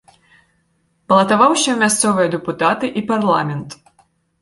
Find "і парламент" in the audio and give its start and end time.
2.99-3.69